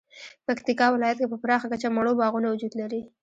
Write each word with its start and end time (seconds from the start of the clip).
پکتیکا 0.47 0.85
ولایت 0.91 1.17
کې 1.21 1.27
په 1.31 1.37
پراخه 1.43 1.67
کچه 1.71 1.87
مڼو 1.95 2.11
باغونه 2.19 2.47
وجود 2.49 2.73
لري 2.81 3.01